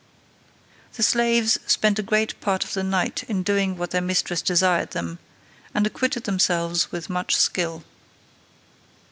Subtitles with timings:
[0.95, 4.93] The slaves spent a great part of the night in doing what their mistress desired
[4.93, 5.19] them,
[5.75, 7.83] and acquitted themselves with much skill.